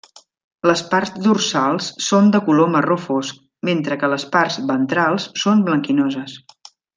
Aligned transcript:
Les 0.69 0.79
parts 0.93 1.11
dorsals 1.25 1.89
són 2.05 2.31
de 2.35 2.41
color 2.47 2.71
marró 2.77 2.97
fosc, 3.03 3.43
mentre 3.71 3.99
que 4.05 4.11
les 4.15 4.27
parts 4.37 4.59
ventrals 4.73 5.29
són 5.45 5.63
blanquinoses. 5.69 6.39